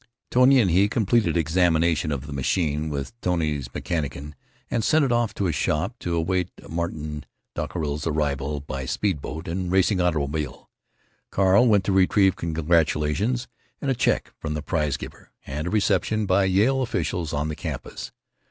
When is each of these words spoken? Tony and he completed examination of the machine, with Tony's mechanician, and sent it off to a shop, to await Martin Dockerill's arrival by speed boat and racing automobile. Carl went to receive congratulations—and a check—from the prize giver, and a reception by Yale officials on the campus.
Tony 0.31 0.59
and 0.59 0.71
he 0.71 0.89
completed 0.89 1.37
examination 1.37 2.11
of 2.11 2.25
the 2.25 2.33
machine, 2.33 2.89
with 2.89 3.13
Tony's 3.21 3.69
mechanician, 3.71 4.33
and 4.71 4.83
sent 4.83 5.05
it 5.05 5.11
off 5.11 5.31
to 5.35 5.45
a 5.45 5.51
shop, 5.51 5.93
to 5.99 6.15
await 6.15 6.49
Martin 6.67 7.23
Dockerill's 7.53 8.07
arrival 8.07 8.61
by 8.61 8.85
speed 8.87 9.21
boat 9.21 9.47
and 9.47 9.71
racing 9.71 10.01
automobile. 10.01 10.71
Carl 11.29 11.67
went 11.67 11.83
to 11.83 11.91
receive 11.91 12.35
congratulations—and 12.35 13.91
a 13.91 13.93
check—from 13.93 14.55
the 14.55 14.63
prize 14.63 14.97
giver, 14.97 15.29
and 15.45 15.67
a 15.67 15.69
reception 15.69 16.25
by 16.25 16.45
Yale 16.45 16.81
officials 16.81 17.31
on 17.31 17.47
the 17.49 17.55
campus. 17.55 18.11